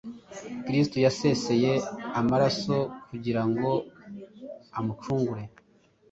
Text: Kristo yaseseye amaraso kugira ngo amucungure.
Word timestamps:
Kristo 0.65 0.97
yaseseye 1.05 1.71
amaraso 2.19 2.75
kugira 3.07 3.41
ngo 3.49 3.69
amucungure. 4.77 5.43